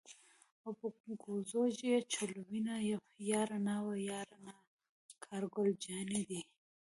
[0.63, 0.87] او په
[1.23, 2.75] کوزو یې چلوینه
[3.29, 4.55] یاره نا وه یاره نا
[5.23, 6.41] کار ګل جانی دی.